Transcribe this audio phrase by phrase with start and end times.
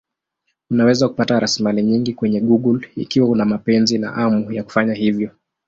[0.71, 5.29] Unaweza kupata rasilimali nyingi kwenye Google ikiwa una mapenzi na hamu ya kufanya hivyo.